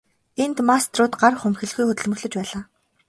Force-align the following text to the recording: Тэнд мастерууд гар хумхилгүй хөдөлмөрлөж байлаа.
Тэнд 0.37 0.57
мастерууд 0.69 1.13
гар 1.21 1.33
хумхилгүй 1.37 1.85
хөдөлмөрлөж 1.87 2.33
байлаа. 2.37 2.61